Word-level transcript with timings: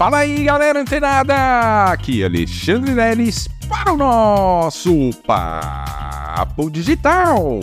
Fala 0.00 0.20
aí, 0.20 0.44
galera 0.44 0.80
antenada! 0.80 1.34
Aqui 1.92 2.22
é 2.22 2.24
Alexandre 2.24 2.94
Leles 2.94 3.46
para 3.68 3.92
o 3.92 3.98
nosso 3.98 5.10
Papo 5.26 6.70
Digital. 6.70 7.60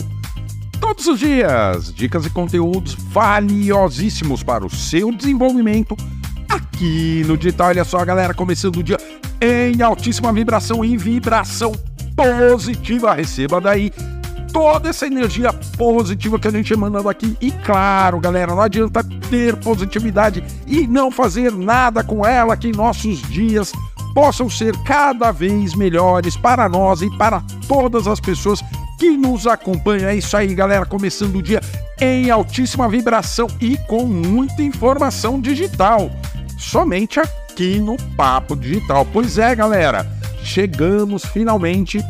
Todos 0.79 1.07
os 1.07 1.17
dias, 1.17 1.91
dicas 1.91 2.27
e 2.27 2.29
conteúdos 2.29 2.93
valiosíssimos 2.93 4.43
para 4.43 4.63
o 4.63 4.69
seu 4.69 5.11
desenvolvimento 5.11 5.97
aqui 6.47 7.23
no 7.25 7.35
digital. 7.35 7.70
Olha 7.70 7.84
só, 7.84 8.05
galera, 8.05 8.36
começando 8.36 8.77
o 8.77 8.83
dia 8.83 8.97
em 9.41 9.81
altíssima 9.81 10.31
vibração 10.31 10.85
e 10.85 10.95
vibração 10.95 11.71
positiva. 12.15 13.15
Receba 13.15 13.59
daí 13.59 13.91
toda 14.57 14.89
essa 14.89 15.05
energia 15.05 15.53
positiva 15.53 16.39
que 16.39 16.47
a 16.47 16.51
gente 16.51 16.73
emana 16.73 17.07
aqui. 17.11 17.37
E 17.39 17.51
claro, 17.51 18.19
galera, 18.19 18.55
não 18.55 18.61
adianta 18.61 19.03
ter 19.29 19.55
positividade 19.57 20.43
e 20.65 20.87
não 20.87 21.11
fazer 21.11 21.51
nada 21.51 22.03
com 22.03 22.25
ela, 22.25 22.57
que 22.57 22.75
nossos 22.75 23.21
dias 23.29 23.71
possam 24.15 24.49
ser 24.49 24.75
cada 24.84 25.31
vez 25.31 25.75
melhores 25.75 26.35
para 26.35 26.67
nós 26.67 27.03
e 27.03 27.17
para 27.20 27.43
todas 27.67 28.07
as 28.07 28.20
pessoas 28.20 28.59
que 28.98 29.12
nos 29.15 29.45
acompanham. 29.45 30.09
É 30.09 30.15
isso 30.15 30.35
aí, 30.35 30.55
galera, 30.55 30.87
começando 30.87 31.35
o 31.35 31.43
dia 31.43 31.62
em 32.01 32.31
altíssima 32.31 32.89
vibração 32.89 33.45
e 33.62 33.77
com 33.87 34.07
muita 34.07 34.63
informação 34.63 35.39
digital. 35.39 36.09
Somente 36.57 37.20
aqui 37.20 37.79
no 37.79 37.95
Papo 38.15 38.55
Digital. 38.55 39.05
Pois 39.13 39.37
é, 39.37 39.53
galera, 39.53 40.03
chegamos 40.43 41.23
finalmente 41.26 42.03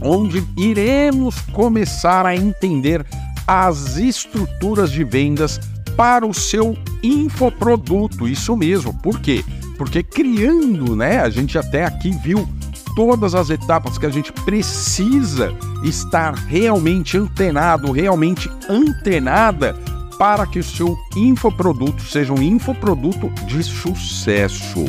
onde 0.00 0.42
iremos 0.56 1.40
começar 1.52 2.26
a 2.26 2.34
entender 2.34 3.04
as 3.46 3.96
estruturas 3.96 4.90
de 4.90 5.04
vendas 5.04 5.60
para 5.96 6.26
o 6.26 6.32
seu 6.32 6.76
infoproduto. 7.02 8.28
Isso 8.28 8.56
mesmo. 8.56 8.94
Por 8.94 9.20
quê? 9.20 9.44
Porque 9.76 10.02
criando, 10.02 10.94
né? 10.94 11.20
A 11.20 11.30
gente 11.30 11.58
até 11.58 11.84
aqui 11.84 12.10
viu 12.22 12.48
todas 12.94 13.34
as 13.34 13.50
etapas 13.50 13.98
que 13.98 14.06
a 14.06 14.10
gente 14.10 14.32
precisa 14.32 15.52
estar 15.84 16.34
realmente 16.34 17.16
antenado, 17.16 17.92
realmente 17.92 18.50
antenada 18.68 19.74
para 20.18 20.46
que 20.46 20.58
o 20.58 20.64
seu 20.64 20.98
infoproduto 21.16 22.02
seja 22.02 22.32
um 22.32 22.42
infoproduto 22.42 23.30
de 23.46 23.62
sucesso. 23.62 24.84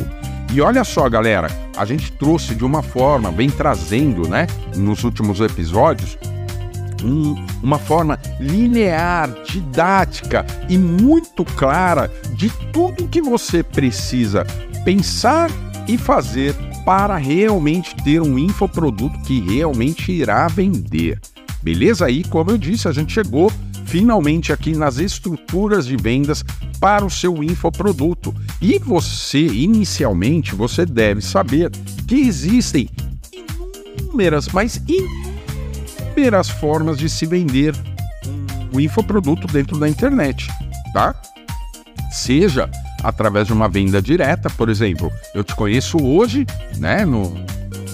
E 0.52 0.60
olha 0.60 0.84
só, 0.84 1.08
galera, 1.08 1.48
a 1.74 1.84
gente 1.86 2.12
trouxe 2.12 2.54
de 2.54 2.62
uma 2.62 2.82
forma, 2.82 3.30
vem 3.30 3.48
trazendo, 3.48 4.28
né, 4.28 4.46
nos 4.76 5.02
últimos 5.02 5.40
episódios, 5.40 6.18
um, 7.02 7.34
uma 7.62 7.78
forma 7.78 8.18
linear, 8.38 9.30
didática 9.44 10.44
e 10.68 10.76
muito 10.76 11.42
clara 11.42 12.10
de 12.34 12.50
tudo 12.70 13.08
que 13.08 13.22
você 13.22 13.62
precisa 13.62 14.44
pensar 14.84 15.50
e 15.88 15.96
fazer 15.96 16.54
para 16.84 17.16
realmente 17.16 17.96
ter 18.04 18.20
um 18.20 18.38
infoproduto 18.38 19.18
que 19.22 19.40
realmente 19.40 20.12
irá 20.12 20.46
vender. 20.48 21.18
Beleza? 21.62 22.06
Aí, 22.06 22.24
como 22.24 22.50
eu 22.50 22.58
disse, 22.58 22.88
a 22.88 22.92
gente 22.92 23.12
chegou 23.12 23.50
finalmente 23.92 24.54
aqui 24.54 24.74
nas 24.74 24.96
estruturas 24.96 25.86
de 25.86 25.98
vendas 25.98 26.42
para 26.80 27.04
o 27.04 27.10
seu 27.10 27.44
infoproduto. 27.44 28.34
E 28.58 28.78
você, 28.78 29.44
inicialmente, 29.44 30.54
você 30.54 30.86
deve 30.86 31.20
saber 31.20 31.70
que 32.08 32.14
existem 32.14 32.88
inúmeras, 33.98 34.48
mas 34.48 34.82
inúmeras 34.88 36.48
formas 36.48 36.96
de 36.96 37.06
se 37.10 37.26
vender 37.26 37.74
o 38.72 38.80
infoproduto 38.80 39.46
dentro 39.46 39.78
da 39.78 39.86
internet, 39.86 40.48
tá? 40.94 41.14
Seja 42.10 42.70
através 43.02 43.46
de 43.46 43.52
uma 43.52 43.68
venda 43.68 44.00
direta, 44.00 44.48
por 44.48 44.70
exemplo, 44.70 45.12
eu 45.34 45.44
te 45.44 45.54
conheço 45.54 46.02
hoje, 46.02 46.46
né, 46.78 47.04
no, 47.04 47.34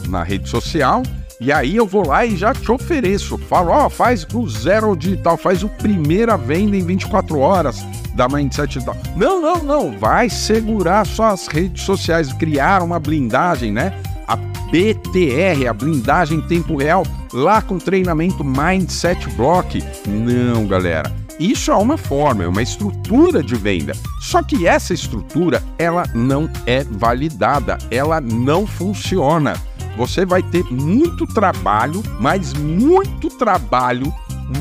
na 0.06 0.22
rede 0.22 0.48
social, 0.48 1.02
e 1.40 1.52
aí 1.52 1.76
eu 1.76 1.86
vou 1.86 2.06
lá 2.06 2.26
e 2.26 2.36
já 2.36 2.52
te 2.52 2.70
ofereço. 2.70 3.38
Falo, 3.38 3.70
ó, 3.70 3.86
oh, 3.86 3.90
faz 3.90 4.26
o 4.34 4.48
zero 4.48 4.96
digital, 4.96 5.36
faz 5.36 5.62
o 5.62 5.68
primeira 5.68 6.36
venda 6.36 6.76
em 6.76 6.84
24 6.84 7.38
horas 7.38 7.84
da 8.14 8.28
Mindset 8.28 8.74
Digital. 8.74 8.96
Não, 9.14 9.40
não, 9.40 9.62
não. 9.62 9.98
Vai 9.98 10.28
segurar 10.28 11.06
suas 11.06 11.46
redes 11.46 11.84
sociais, 11.84 12.32
criar 12.32 12.82
uma 12.82 12.98
blindagem, 12.98 13.70
né? 13.70 13.94
A 14.26 14.34
BTR, 14.36 15.68
a 15.68 15.72
blindagem 15.72 16.38
em 16.38 16.42
tempo 16.42 16.76
real, 16.76 17.04
lá 17.32 17.62
com 17.62 17.78
treinamento 17.78 18.42
Mindset 18.42 19.28
Block. 19.30 19.82
Não, 20.08 20.66
galera. 20.66 21.10
Isso 21.38 21.70
é 21.70 21.76
uma 21.76 21.96
forma, 21.96 22.42
é 22.42 22.48
uma 22.48 22.62
estrutura 22.62 23.44
de 23.44 23.54
venda. 23.54 23.92
Só 24.20 24.42
que 24.42 24.66
essa 24.66 24.92
estrutura, 24.92 25.62
ela 25.78 26.02
não 26.12 26.50
é 26.66 26.82
validada, 26.82 27.78
ela 27.92 28.20
não 28.20 28.66
funciona 28.66 29.54
você 29.98 30.24
vai 30.24 30.44
ter 30.44 30.64
muito 30.70 31.26
trabalho, 31.26 32.04
mas 32.20 32.54
muito 32.54 33.28
trabalho 33.28 34.14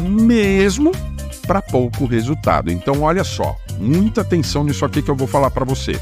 mesmo 0.09 0.91
para 1.45 1.61
pouco 1.61 2.07
resultado. 2.07 2.71
Então, 2.71 3.03
olha 3.03 3.23
só, 3.23 3.55
muita 3.79 4.21
atenção 4.21 4.63
nisso 4.63 4.83
aqui 4.83 4.99
que 4.99 5.11
eu 5.11 5.15
vou 5.15 5.27
falar 5.27 5.51
para 5.51 5.63
você. 5.63 6.01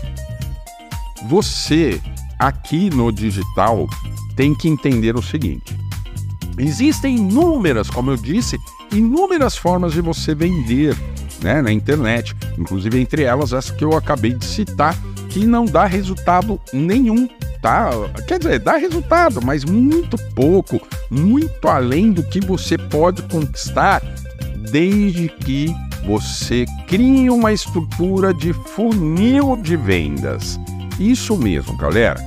Você 1.28 2.02
aqui 2.40 2.90
no 2.90 3.12
digital 3.12 3.86
tem 4.38 4.56
que 4.56 4.70
entender 4.70 5.18
o 5.18 5.22
seguinte: 5.22 5.78
existem 6.58 7.18
inúmeras, 7.18 7.90
como 7.90 8.12
eu 8.12 8.16
disse, 8.16 8.58
inúmeras 8.90 9.58
formas 9.58 9.92
de 9.92 10.00
você 10.00 10.34
vender 10.34 10.96
né, 11.42 11.62
na 11.62 11.74
internet, 11.74 12.34
inclusive 12.58 12.98
entre 13.02 13.24
elas 13.24 13.52
essa 13.52 13.74
que 13.74 13.84
eu 13.84 13.98
acabei 13.98 14.34
de 14.34 14.46
citar, 14.46 14.98
que 15.28 15.46
não 15.46 15.66
dá 15.66 15.86
resultado 15.86 16.58
nenhum 16.72 17.28
tá? 17.66 17.90
Quer 18.28 18.38
dizer, 18.38 18.60
dá 18.60 18.78
resultado, 18.78 19.42
mas 19.44 19.66
muito 19.66 20.18
pouco, 20.36 20.80
muito 21.10 21.68
além 21.68 22.12
do 22.12 22.22
que 22.22 22.40
você 22.40 22.78
pode 22.78 23.24
conquistar 23.24 24.04
desde 24.70 25.30
que 25.30 25.74
você 26.06 26.66
crie 26.88 27.28
uma 27.28 27.52
estrutura 27.52 28.32
de 28.36 28.54
funil 28.54 29.58
de 29.58 29.76
vendas. 29.76 30.60
Isso 31.00 31.36
mesmo, 31.36 31.76
galera. 31.76 32.24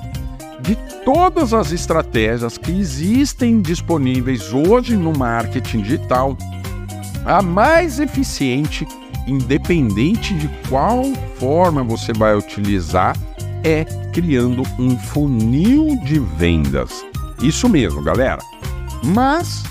De 0.61 0.75
todas 1.05 1.55
as 1.55 1.71
estratégias 1.71 2.59
que 2.59 2.73
existem 2.73 3.63
disponíveis 3.63 4.53
hoje 4.53 4.97
no 4.97 5.17
marketing 5.17 5.83
digital, 5.83 6.37
a 7.25 7.41
mais 7.41 8.01
eficiente, 8.01 8.85
independente 9.25 10.35
de 10.35 10.49
qual 10.69 11.05
forma 11.39 11.85
você 11.85 12.13
vai 12.13 12.37
utilizar, 12.37 13.15
é 13.65 13.85
criando 14.13 14.63
um 14.79 14.99
funil 14.99 15.97
de 16.05 16.19
vendas. 16.19 17.05
Isso 17.43 17.69
mesmo, 17.69 18.03
galera. 18.03 18.43
Mas 19.05 19.63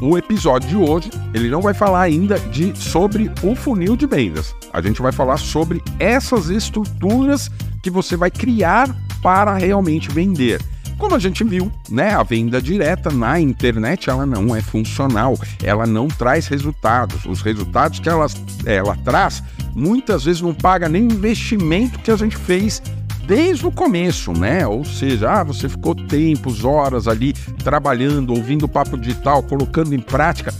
o 0.00 0.16
episódio 0.16 0.68
de 0.68 0.76
hoje, 0.76 1.10
ele 1.34 1.50
não 1.50 1.60
vai 1.60 1.74
falar 1.74 2.02
ainda 2.02 2.38
de 2.38 2.76
sobre 2.78 3.30
o 3.42 3.54
funil 3.54 3.96
de 3.96 4.06
vendas. 4.06 4.54
A 4.72 4.80
gente 4.80 5.02
vai 5.02 5.12
falar 5.12 5.36
sobre 5.36 5.82
essas 5.98 6.48
estruturas 6.48 7.50
que 7.82 7.90
você 7.90 8.16
vai 8.16 8.30
criar 8.30 8.94
para 9.22 9.54
realmente 9.54 10.08
vender. 10.10 10.60
Como 10.96 11.14
a 11.14 11.18
gente 11.18 11.42
viu, 11.42 11.72
né, 11.88 12.14
a 12.14 12.22
venda 12.22 12.60
direta 12.60 13.10
na 13.10 13.40
internet 13.40 14.10
ela 14.10 14.26
não 14.26 14.54
é 14.54 14.60
funcional, 14.60 15.34
ela 15.62 15.86
não 15.86 16.08
traz 16.08 16.46
resultados. 16.46 17.24
Os 17.24 17.40
resultados 17.40 17.98
que 17.98 18.08
ela, 18.08 18.26
ela 18.66 18.94
traz 18.96 19.42
muitas 19.74 20.24
vezes 20.24 20.42
não 20.42 20.52
paga 20.52 20.88
nem 20.88 21.08
o 21.08 21.12
investimento 21.12 21.98
que 22.00 22.10
a 22.10 22.16
gente 22.16 22.36
fez 22.36 22.82
desde 23.26 23.66
o 23.66 23.70
começo, 23.70 24.32
né? 24.32 24.66
Ou 24.66 24.84
seja, 24.84 25.30
ah, 25.30 25.44
você 25.44 25.68
ficou 25.68 25.94
tempos, 25.94 26.64
horas 26.64 27.06
ali 27.08 27.32
trabalhando, 27.64 28.30
ouvindo 28.30 28.64
o 28.64 28.68
papo 28.68 28.96
digital, 28.96 29.42
colocando 29.42 29.94
em 29.94 30.00
prática. 30.00 30.52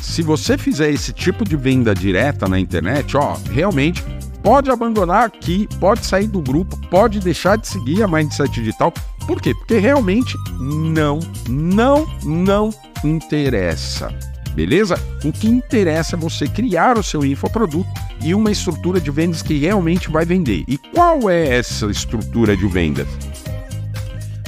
Se 0.00 0.22
você 0.22 0.56
fizer 0.56 0.90
esse 0.90 1.12
tipo 1.12 1.44
de 1.44 1.56
venda 1.56 1.94
direta 1.94 2.48
na 2.48 2.58
internet, 2.58 3.16
ó, 3.16 3.36
realmente 3.50 4.02
pode 4.42 4.70
abandonar 4.70 5.24
aqui, 5.24 5.68
pode 5.80 6.06
sair 6.06 6.28
do 6.28 6.40
grupo, 6.40 6.76
pode 6.88 7.18
deixar 7.20 7.56
de 7.56 7.66
seguir 7.66 8.02
a 8.02 8.08
Mindset 8.08 8.50
Digital. 8.50 8.92
Por 9.26 9.42
quê? 9.42 9.52
Porque 9.54 9.78
realmente 9.78 10.36
não, 10.60 11.18
não, 11.48 12.06
não 12.24 12.70
interessa 13.04 14.16
beleza? 14.56 14.98
O 15.22 15.30
que 15.30 15.46
interessa 15.46 16.16
é 16.16 16.18
você 16.18 16.48
criar 16.48 16.98
o 16.98 17.02
seu 17.02 17.24
infoproduto 17.24 17.88
e 18.24 18.34
uma 18.34 18.50
estrutura 18.50 18.98
de 18.98 19.10
vendas 19.10 19.42
que 19.42 19.58
realmente 19.58 20.10
vai 20.10 20.24
vender. 20.24 20.64
E 20.66 20.78
qual 20.78 21.28
é 21.28 21.58
essa 21.58 21.86
estrutura 21.86 22.56
de 22.56 22.66
vendas? 22.66 23.06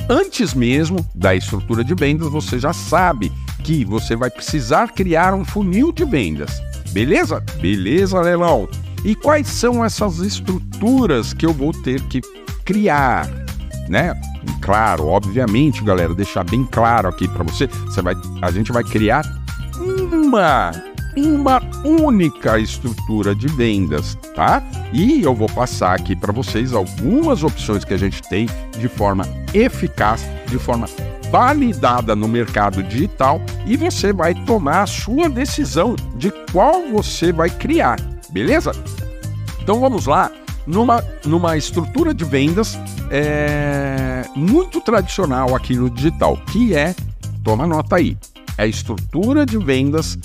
Antes 0.09 0.55
mesmo 0.55 1.07
da 1.15 1.35
estrutura 1.35 1.85
de 1.85 1.95
vendas, 1.95 2.29
você 2.29 2.59
já 2.59 2.73
sabe 2.73 3.31
que 3.63 3.85
você 3.85 4.17
vai 4.17 4.31
precisar 4.31 4.93
criar 4.93 5.35
um 5.35 5.45
funil 5.45 5.93
de 5.93 6.07
vendas. 6.07 6.63
Beleza? 6.93 7.45
Beleza, 7.61 8.19
Leilão? 8.19 8.67
E 9.05 9.15
quais 9.15 9.47
são 9.47 9.85
essas 9.85 10.19
estruturas 10.21 11.35
que 11.35 11.45
eu 11.45 11.53
vou 11.53 11.73
ter 11.73 12.01
que 12.05 12.23
criar? 12.65 13.29
Né? 13.91 14.19
Claro, 14.63 15.07
obviamente, 15.07 15.85
galera, 15.85 16.15
deixar 16.15 16.45
bem 16.45 16.65
claro 16.65 17.09
aqui 17.09 17.29
para 17.29 17.45
você, 17.45 17.67
você 17.67 18.01
vai, 18.01 18.15
a 18.41 18.51
gente 18.51 18.73
vai 18.73 18.83
criar 18.83 19.23
uma 20.29 20.73
uma 21.17 21.61
única 21.85 22.61
estrutura 22.61 23.35
de 23.35 23.49
vendas, 23.49 24.17
tá? 24.37 24.63
E 24.93 25.23
eu 25.23 25.35
vou 25.35 25.49
passar 25.49 25.95
aqui 25.95 26.15
para 26.15 26.33
vocês 26.33 26.73
algumas 26.73 27.43
opções 27.43 27.85
que 27.85 27.93
a 27.93 27.97
gente 27.97 28.23
tem 28.29 28.47
de 28.79 28.89
forma 28.89 29.25
eficaz, 29.53 30.25
de 30.47 30.59
forma 30.59 30.87
validada 31.31 32.15
no 32.15 32.29
mercado 32.29 32.83
digital 32.85 33.41
e 33.67 33.77
você 33.77 34.13
vai 34.13 34.33
tomar 34.45 34.83
a 34.83 34.87
sua 34.87 35.29
decisão 35.29 35.97
de 36.15 36.31
qual 36.53 36.89
você 36.89 37.33
vai 37.33 37.51
criar, 37.51 37.99
beleza? 38.31 38.71
Então 39.61 39.81
vamos 39.81 40.07
lá, 40.07 40.31
numa, 40.67 41.05
numa 41.25 41.57
estrutura 41.57 42.15
de 42.15 42.25
vendas 42.25 42.79
é, 43.11 44.25
muito 44.37 44.81
tradicional 44.81 45.55
aqui 45.57 45.75
no 45.75 45.91
digital, 45.91 46.37
que 46.53 46.75
é, 46.75 46.95
toma 47.43 47.67
nota 47.67 47.97
aí, 47.97 48.17
é 48.59 48.65
a 48.65 48.67
estrutura 48.67 49.47
de 49.47 49.57
vendas 49.57 50.19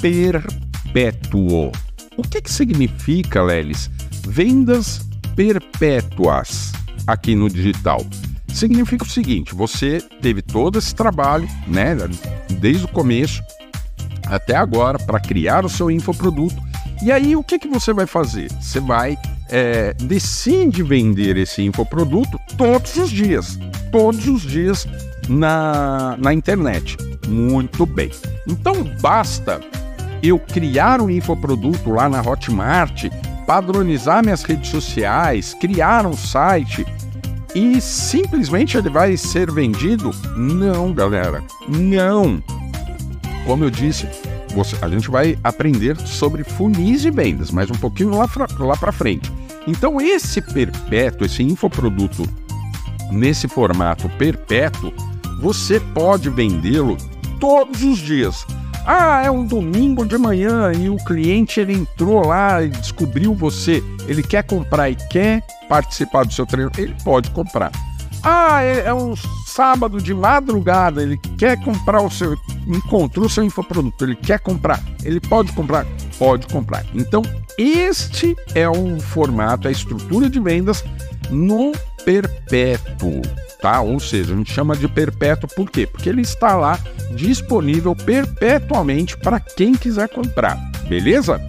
perpétuo. 0.00 1.70
O 2.16 2.22
que, 2.22 2.40
que 2.40 2.50
significa, 2.50 3.42
Lelis? 3.42 3.90
Vendas 4.26 5.06
perpétuas 5.36 6.72
aqui 7.06 7.34
no 7.34 7.48
digital. 7.50 8.04
Significa 8.48 9.04
o 9.04 9.08
seguinte: 9.08 9.54
você 9.54 10.00
teve 10.22 10.40
todo 10.40 10.78
esse 10.78 10.94
trabalho, 10.94 11.48
né, 11.66 11.94
desde 12.58 12.84
o 12.84 12.88
começo 12.88 13.42
até 14.26 14.56
agora, 14.56 14.98
para 14.98 15.20
criar 15.20 15.64
o 15.64 15.68
seu 15.68 15.90
infoproduto. 15.90 16.56
E 17.02 17.12
aí, 17.12 17.36
o 17.36 17.44
que, 17.44 17.58
que 17.58 17.68
você 17.68 17.92
vai 17.92 18.06
fazer? 18.06 18.50
Você 18.52 18.80
vai 18.80 19.18
é, 19.50 19.92
decide 19.94 20.82
vender 20.82 21.36
esse 21.36 21.62
infoproduto 21.62 22.38
todos 22.56 22.96
os 22.96 23.10
dias. 23.10 23.58
Todos 23.92 24.26
os 24.26 24.42
dias 24.42 24.86
na, 25.28 26.16
na 26.18 26.32
internet. 26.32 26.96
Muito 27.26 27.86
bem. 27.86 28.10
Então 28.46 28.84
basta 29.00 29.60
eu 30.22 30.38
criar 30.38 31.00
um 31.00 31.10
infoproduto 31.10 31.90
lá 31.90 32.08
na 32.08 32.20
Hotmart, 32.20 33.04
padronizar 33.46 34.22
minhas 34.22 34.42
redes 34.42 34.70
sociais, 34.70 35.54
criar 35.54 36.06
um 36.06 36.16
site 36.16 36.84
e 37.54 37.80
simplesmente 37.80 38.76
ele 38.76 38.90
vai 38.90 39.16
ser 39.16 39.50
vendido? 39.50 40.10
Não, 40.36 40.92
galera. 40.92 41.42
Não. 41.68 42.42
Como 43.46 43.64
eu 43.64 43.70
disse, 43.70 44.08
você, 44.54 44.76
a 44.82 44.88
gente 44.88 45.10
vai 45.10 45.38
aprender 45.44 45.96
sobre 45.98 46.42
funis 46.42 47.02
de 47.02 47.10
vendas, 47.10 47.50
mas 47.50 47.70
um 47.70 47.74
pouquinho 47.74 48.16
lá, 48.16 48.28
lá 48.58 48.76
para 48.76 48.90
frente. 48.90 49.30
Então, 49.66 50.00
esse 50.00 50.40
perpétuo, 50.40 51.26
esse 51.26 51.42
infoproduto 51.42 52.24
nesse 53.10 53.46
formato 53.46 54.08
perpétuo, 54.10 54.92
você 55.40 55.78
pode 55.78 56.30
vendê-lo 56.30 56.96
todos 57.44 57.82
os 57.82 57.98
dias. 57.98 58.46
Ah, 58.86 59.22
é 59.22 59.30
um 59.30 59.44
domingo 59.44 60.06
de 60.06 60.16
manhã 60.16 60.72
e 60.72 60.88
o 60.88 60.96
cliente 60.96 61.60
ele 61.60 61.74
entrou 61.74 62.26
lá 62.26 62.62
e 62.62 62.70
descobriu 62.70 63.34
você. 63.34 63.84
Ele 64.08 64.22
quer 64.22 64.44
comprar 64.44 64.88
e 64.88 64.96
quer 65.10 65.46
participar 65.68 66.24
do 66.24 66.32
seu 66.32 66.46
treino, 66.46 66.70
ele 66.78 66.96
pode 67.04 67.30
comprar. 67.32 67.70
Ah, 68.22 68.62
é, 68.62 68.86
é 68.86 68.94
um 68.94 69.14
sábado 69.46 70.00
de 70.00 70.14
madrugada, 70.14 71.02
ele 71.02 71.18
quer 71.36 71.62
comprar 71.62 72.00
o 72.00 72.10
seu. 72.10 72.34
Encontrou 72.66 73.26
o 73.26 73.30
seu 73.30 73.44
infoproduto, 73.44 74.04
ele 74.06 74.16
quer 74.16 74.40
comprar. 74.40 74.82
Ele 75.02 75.20
pode 75.20 75.52
comprar? 75.52 75.86
Pode 76.18 76.46
comprar. 76.46 76.82
Então, 76.94 77.20
este 77.58 78.34
é 78.54 78.66
o 78.66 78.98
formato, 79.00 79.68
a 79.68 79.70
estrutura 79.70 80.30
de 80.30 80.40
vendas 80.40 80.82
no 81.30 81.72
perpétuo 82.06 83.20
tá? 83.64 83.80
Ou 83.80 83.98
seja, 83.98 84.34
a 84.34 84.36
gente 84.36 84.52
chama 84.52 84.76
de 84.76 84.86
perpétuo 84.86 85.48
por 85.56 85.70
quê? 85.70 85.86
Porque 85.86 86.10
ele 86.10 86.20
está 86.20 86.54
lá 86.54 86.78
disponível 87.16 87.96
perpetuamente 87.96 89.16
para 89.16 89.40
quem 89.40 89.74
quiser 89.74 90.06
comprar, 90.10 90.56
beleza? 90.86 91.40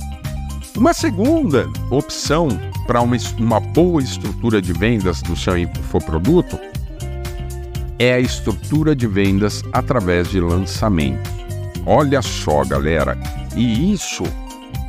Uma 0.77 0.93
segunda 0.93 1.67
opção 1.91 2.47
para 2.87 3.01
uma, 3.01 3.17
uma 3.37 3.59
boa 3.59 4.01
estrutura 4.01 4.61
de 4.61 4.71
vendas 4.71 5.21
do 5.23 5.35
seu 5.35 5.57
infoproduto 5.57 6.57
é 7.99 8.13
a 8.13 8.19
estrutura 8.21 8.95
de 8.95 9.07
vendas 9.07 9.61
através 9.73 10.29
de 10.29 10.39
lançamento. 10.39 11.29
Olha 11.85 12.21
só, 12.21 12.63
galera, 12.63 13.17
e 13.57 13.91
isso 13.91 14.23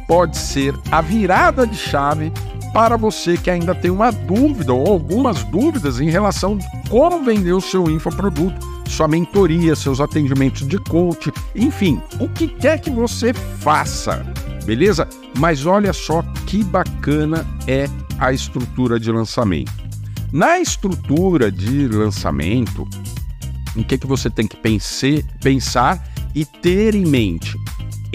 pode 0.06 0.36
ser 0.36 0.72
a 0.92 1.00
virada 1.00 1.66
de 1.66 1.76
chave 1.76 2.32
para 2.76 2.98
você 2.98 3.38
que 3.38 3.48
ainda 3.48 3.74
tem 3.74 3.90
uma 3.90 4.12
dúvida 4.12 4.70
ou 4.74 4.86
algumas 4.86 5.42
dúvidas 5.44 5.98
em 5.98 6.10
relação 6.10 6.58
de 6.58 6.66
como 6.90 7.24
vender 7.24 7.54
o 7.54 7.60
seu 7.60 7.88
infoproduto, 7.90 8.54
sua 8.86 9.08
mentoria, 9.08 9.74
seus 9.74 9.98
atendimentos 9.98 10.68
de 10.68 10.76
coach, 10.80 11.32
enfim, 11.54 12.02
o 12.20 12.28
que 12.28 12.46
quer 12.46 12.78
que 12.78 12.90
você 12.90 13.32
faça, 13.32 14.26
beleza? 14.66 15.08
Mas 15.38 15.64
olha 15.64 15.90
só 15.94 16.20
que 16.46 16.62
bacana 16.62 17.46
é 17.66 17.88
a 18.18 18.30
estrutura 18.30 19.00
de 19.00 19.10
lançamento. 19.10 19.72
Na 20.30 20.60
estrutura 20.60 21.50
de 21.50 21.88
lançamento, 21.88 22.86
o 23.74 23.82
que, 23.84 23.96
que 23.96 24.06
você 24.06 24.28
tem 24.28 24.46
que 24.46 24.58
pensar 25.40 26.06
e 26.34 26.44
ter 26.44 26.94
em 26.94 27.06
mente? 27.06 27.56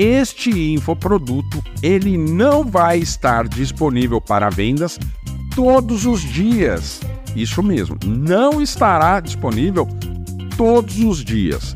Este 0.04 0.74
infoproduto 0.74 1.64
ele 1.84 2.18
não 2.18 2.64
vai 2.64 2.98
estar 2.98 3.48
disponível 3.48 4.20
para 4.20 4.50
vendas 4.50 4.98
todos 5.56 6.08
os 6.08 6.22
dias. 6.22 7.02
Isso 7.36 7.62
mesmo, 7.62 8.00
não 8.04 8.60
estará 8.60 9.20
disponível 9.20 9.88
todos 10.58 10.98
os 10.98 11.24
dias. 11.24 11.76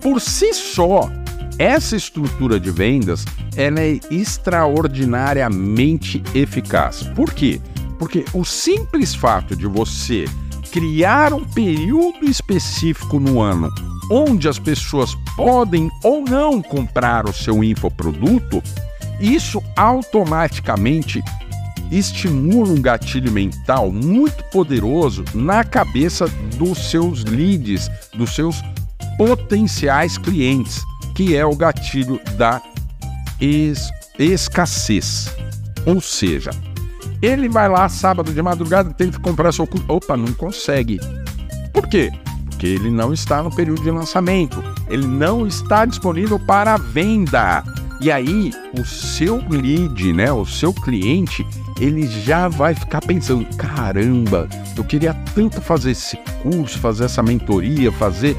Por 0.00 0.22
si 0.22 0.54
só, 0.54 1.10
essa 1.58 1.96
estrutura 1.96 2.58
de 2.58 2.70
vendas 2.70 3.26
ela 3.54 3.80
é 3.80 4.00
extraordinariamente 4.10 6.22
eficaz. 6.34 7.02
Por 7.14 7.34
quê? 7.34 7.60
Porque 7.98 8.24
o 8.32 8.42
simples 8.42 9.14
fato 9.14 9.54
de 9.54 9.66
você 9.66 10.24
criar 10.72 11.34
um 11.34 11.44
período 11.44 12.24
específico 12.24 13.20
no 13.20 13.42
ano 13.42 13.70
onde 14.10 14.48
as 14.48 14.58
pessoas 14.58 15.14
podem 15.36 15.90
ou 16.02 16.22
não 16.22 16.62
comprar 16.62 17.28
o 17.28 17.32
seu 17.32 17.62
infoproduto, 17.62 18.62
isso 19.20 19.62
automaticamente 19.76 21.22
estimula 21.90 22.72
um 22.72 22.80
gatilho 22.80 23.30
mental 23.30 23.92
muito 23.92 24.42
poderoso 24.50 25.24
na 25.34 25.64
cabeça 25.64 26.26
dos 26.56 26.90
seus 26.90 27.24
leads, 27.24 27.88
dos 28.14 28.34
seus 28.34 28.62
potenciais 29.16 30.18
clientes, 30.18 30.82
que 31.14 31.36
é 31.36 31.44
o 31.44 31.56
gatilho 31.56 32.20
da 32.36 32.60
es 33.40 33.88
escassez. 34.18 35.28
Ou 35.84 36.00
seja, 36.00 36.50
ele 37.22 37.48
vai 37.48 37.68
lá 37.68 37.88
sábado 37.88 38.32
de 38.32 38.42
madrugada, 38.42 38.92
tenta 38.92 39.18
comprar 39.18 39.52
seu. 39.52 39.68
Opa, 39.88 40.16
não 40.16 40.32
consegue. 40.32 40.98
Por 41.72 41.88
quê? 41.88 42.10
Porque 42.56 42.66
ele 42.66 42.90
não 42.90 43.12
está 43.12 43.42
no 43.42 43.54
período 43.54 43.82
de 43.82 43.90
lançamento, 43.90 44.64
ele 44.88 45.06
não 45.06 45.46
está 45.46 45.84
disponível 45.84 46.38
para 46.38 46.78
venda. 46.78 47.62
E 48.00 48.10
aí, 48.10 48.50
o 48.78 48.82
seu 48.82 49.42
lead, 49.50 50.12
né, 50.14 50.32
o 50.32 50.46
seu 50.46 50.72
cliente, 50.72 51.46
ele 51.78 52.06
já 52.06 52.48
vai 52.48 52.74
ficar 52.74 53.02
pensando: 53.02 53.46
caramba, 53.56 54.48
eu 54.74 54.82
queria 54.82 55.12
tanto 55.34 55.60
fazer 55.60 55.90
esse 55.90 56.16
curso, 56.42 56.78
fazer 56.78 57.04
essa 57.04 57.22
mentoria, 57.22 57.92
fazer 57.92 58.34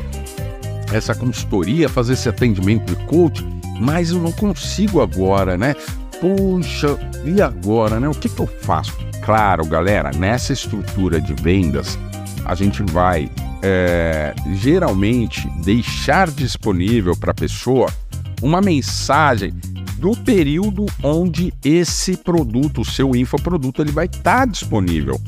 essa 0.92 1.14
consultoria, 1.14 1.88
fazer 1.88 2.14
esse 2.14 2.28
atendimento 2.28 2.96
de 2.96 3.06
coach, 3.06 3.46
mas 3.80 4.10
eu 4.10 4.20
não 4.20 4.32
consigo 4.32 5.00
agora, 5.00 5.58
né? 5.60 5.76
Puxa, 6.20 6.98
e 7.24 7.40
agora, 7.40 8.00
né? 8.00 8.08
O 8.08 8.16
que, 8.16 8.30
que 8.30 8.40
eu 8.40 8.48
faço? 8.62 8.98
Claro, 9.24 9.64
galera, 9.66 10.10
nessa 10.18 10.54
estrutura 10.54 11.22
de 11.22 11.36
vendas, 11.36 12.00
a 12.46 12.56
gente 12.56 12.82
vai 12.82 13.30
é, 13.62 14.34
geralmente 14.54 15.48
deixar 15.64 16.30
disponível 16.30 17.16
para 17.16 17.32
a 17.32 17.36
pessoa 17.36 17.92
uma 18.42 18.62
mensagem 18.62 19.54
do 19.98 20.16
período 20.16 20.86
onde 21.04 21.54
esse 21.64 22.16
produto, 22.16 22.82
o 22.82 22.86
seu 22.86 23.16
infoproduto, 23.16 23.82
ele 23.82 23.92
vai 23.92 24.06
estar 24.06 24.22
tá 24.22 24.46
disponível. 24.46 25.20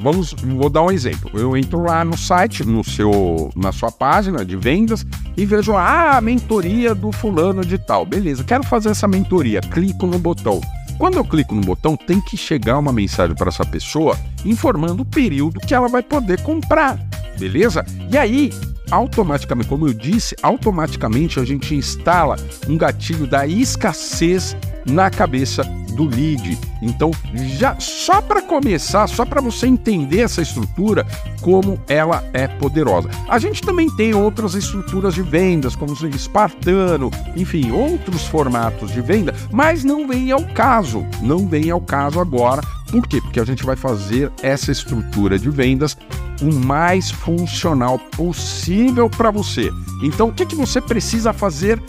Vamos, 0.00 0.32
vou 0.32 0.68
dar 0.68 0.82
um 0.82 0.90
exemplo. 0.90 1.30
Eu 1.34 1.56
entro 1.56 1.80
lá 1.82 2.04
no 2.04 2.16
site, 2.16 2.64
no 2.64 2.82
seu, 2.82 3.50
na 3.54 3.70
sua 3.70 3.90
página 3.92 4.44
de 4.44 4.56
vendas 4.56 5.06
e 5.36 5.46
vejo 5.46 5.76
ah, 5.76 6.16
a 6.16 6.20
mentoria 6.20 6.92
do 6.92 7.12
fulano 7.12 7.64
de 7.64 7.78
tal. 7.78 8.04
Beleza, 8.04 8.42
quero 8.42 8.64
fazer 8.64 8.90
essa 8.90 9.06
mentoria. 9.06 9.60
Clico 9.60 10.06
no 10.06 10.18
botão. 10.18 10.60
Quando 10.98 11.16
eu 11.16 11.24
clico 11.24 11.54
no 11.54 11.62
botão, 11.62 11.96
tem 11.96 12.20
que 12.20 12.36
chegar 12.36 12.78
uma 12.78 12.92
mensagem 12.92 13.34
para 13.36 13.48
essa 13.48 13.64
pessoa 13.64 14.18
informando 14.44 15.02
o 15.02 15.06
período 15.06 15.60
que 15.60 15.74
ela 15.74 15.88
vai 15.88 16.02
poder 16.02 16.42
comprar 16.42 16.98
beleza? 17.38 17.84
E 18.10 18.16
aí, 18.16 18.50
automaticamente, 18.90 19.68
como 19.68 19.88
eu 19.88 19.94
disse, 19.94 20.36
automaticamente 20.42 21.40
a 21.40 21.44
gente 21.44 21.74
instala 21.74 22.36
um 22.68 22.76
gatilho 22.76 23.26
da 23.26 23.46
escassez 23.46 24.56
na 24.84 25.10
cabeça 25.10 25.64
do 25.92 26.04
lead. 26.04 26.58
Então, 26.82 27.10
já 27.58 27.78
só 27.78 28.20
para 28.20 28.42
começar, 28.42 29.06
só 29.06 29.24
para 29.24 29.40
você 29.40 29.66
entender 29.66 30.20
essa 30.20 30.42
estrutura, 30.42 31.06
como 31.40 31.78
ela 31.88 32.24
é 32.32 32.48
poderosa. 32.48 33.08
A 33.28 33.38
gente 33.38 33.62
também 33.62 33.88
tem 33.96 34.14
outras 34.14 34.54
estruturas 34.54 35.14
de 35.14 35.22
vendas, 35.22 35.76
como 35.76 35.92
o 35.92 36.06
espartano, 36.08 37.10
enfim, 37.36 37.70
outros 37.70 38.26
formatos 38.26 38.90
de 38.92 39.00
venda, 39.00 39.34
mas 39.50 39.84
não 39.84 40.08
vem 40.08 40.32
ao 40.32 40.44
caso, 40.48 41.06
não 41.20 41.46
vem 41.46 41.70
ao 41.70 41.80
caso 41.80 42.20
agora. 42.20 42.62
Por 42.90 43.06
quê? 43.06 43.20
Porque 43.20 43.40
a 43.40 43.44
gente 43.44 43.64
vai 43.64 43.76
fazer 43.76 44.30
essa 44.42 44.70
estrutura 44.70 45.38
de 45.38 45.48
vendas 45.50 45.96
o 46.42 46.52
mais 46.52 47.10
funcional 47.10 47.98
possível 47.98 49.08
para 49.08 49.30
você. 49.30 49.70
Então, 50.02 50.28
o 50.28 50.32
que, 50.32 50.44
que 50.44 50.56
você 50.56 50.80
precisa 50.80 51.32
fazer 51.32 51.80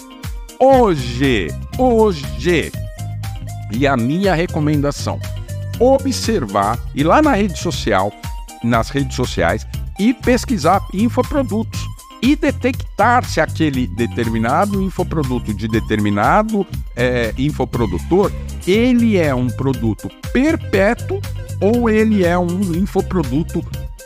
hoje? 0.59 1.47
Hoje! 1.77 2.71
E 3.71 3.87
a 3.87 3.97
minha 3.97 4.35
recomendação: 4.35 5.19
observar, 5.79 6.77
ir 6.93 7.03
lá 7.03 7.21
na 7.21 7.33
rede 7.33 7.57
social, 7.57 8.13
nas 8.63 8.89
redes 8.89 9.15
sociais 9.15 9.65
e 9.99 10.13
pesquisar 10.13 10.81
infoprodutos 10.93 11.81
e 12.21 12.35
detectar 12.37 13.25
se 13.25 13.41
aquele 13.41 13.85
determinado 13.85 14.81
infoproduto 14.81 15.53
de 15.53 15.67
determinado 15.67 16.65
é, 16.95 17.33
infoprodutor 17.37 18.31
ele 18.65 19.17
é 19.17 19.35
um 19.35 19.47
produto 19.47 20.09
perpétuo 20.31 21.19
ou 21.59 21.89
ele 21.89 22.23
é 22.23 22.37
um 22.37 22.61
infoproduto 22.75 23.63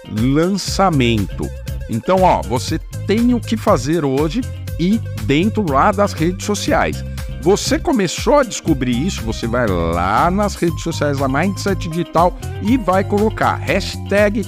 lançamento. 0.10 1.50
Então, 1.90 2.24
ó, 2.24 2.42
você 2.42 2.80
tem 3.06 3.34
o 3.34 3.40
que 3.40 3.56
fazer 3.56 4.04
hoje 4.04 4.42
e 4.80 5.00
dentro 5.24 5.66
lá 5.70 5.92
das 5.92 6.14
redes 6.14 6.46
sociais. 6.46 7.04
Você 7.42 7.80
começou 7.80 8.40
a 8.40 8.44
descobrir 8.44 9.08
isso, 9.08 9.24
você 9.24 9.48
vai 9.48 9.68
lá 9.68 10.30
nas 10.30 10.56
redes 10.56 10.82
sociais 10.82 11.20
da 11.20 11.28
Mindset 11.28 11.88
Digital 11.88 12.38
e 12.62 12.78
vai 12.78 13.04
colocar 13.04 13.56
hashtag 13.56 14.46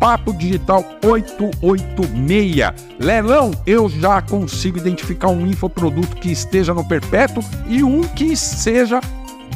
Papo 0.00 0.32
Digital 0.32 0.84
886. 1.04 2.72
Lelão, 2.98 3.52
eu 3.66 3.88
já 3.88 4.22
consigo 4.22 4.78
identificar 4.78 5.28
um 5.28 5.46
infoproduto 5.46 6.16
que 6.16 6.32
esteja 6.32 6.72
no 6.72 6.84
perpétuo 6.84 7.42
e 7.68 7.84
um 7.84 8.02
que 8.02 8.36
seja 8.36 9.00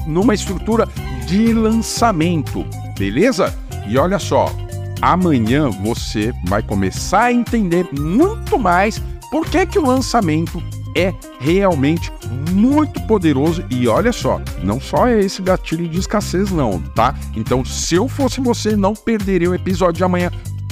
numa 0.06 0.34
estrutura 0.34 0.86
de 1.26 1.52
lançamento, 1.52 2.64
beleza? 2.96 3.52
E 3.88 3.98
olha 3.98 4.18
só, 4.18 4.52
amanhã 5.00 5.70
você 5.70 6.32
vai 6.46 6.62
começar 6.62 7.24
a 7.24 7.32
entender 7.32 7.88
muito 7.92 8.58
mais 8.58 9.00
por 9.30 9.46
que, 9.46 9.66
que 9.66 9.78
o 9.78 9.86
lançamento 9.86 10.62
é 10.96 11.12
realmente 11.38 12.10
muito 12.50 13.00
poderoso 13.02 13.62
e 13.68 13.86
olha 13.86 14.12
só, 14.12 14.40
não 14.62 14.80
só 14.80 15.06
é 15.06 15.20
esse 15.20 15.42
gatilho 15.42 15.86
de 15.86 15.98
escassez 15.98 16.50
não, 16.50 16.80
tá? 16.80 17.14
Então, 17.36 17.64
se 17.64 17.96
eu 17.96 18.08
fosse 18.08 18.40
você, 18.40 18.74
não 18.74 18.94
perderia 18.94 19.50
o 19.50 19.54
episódio 19.54 19.98
de 19.98 20.04
amanhã 20.04 20.30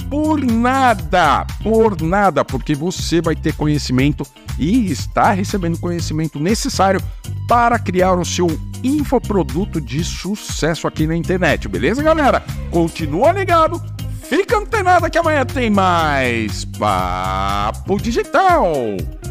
por 0.09 0.39
nada, 0.43 1.45
por 1.61 2.01
nada, 2.01 2.43
porque 2.43 2.73
você 2.73 3.21
vai 3.21 3.35
ter 3.35 3.53
conhecimento 3.53 4.25
e 4.57 4.91
está 4.91 5.31
recebendo 5.31 5.77
conhecimento 5.77 6.39
necessário 6.39 7.01
para 7.47 7.77
criar 7.77 8.13
o 8.13 8.25
seu 8.25 8.47
infoproduto 8.83 9.81
de 9.81 10.03
sucesso 10.03 10.87
aqui 10.87 11.05
na 11.05 11.15
internet, 11.15 11.67
beleza, 11.67 12.01
galera? 12.01 12.43
Continua 12.71 13.31
ligado 13.31 13.81
Fica 14.27 14.57
antenado 14.57 15.09
que 15.09 15.17
amanhã 15.17 15.45
tem 15.45 15.69
mais 15.69 16.65
Papo 16.65 17.99
Digital. 18.01 18.73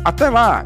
Até 0.04 0.30
lá! 0.30 0.64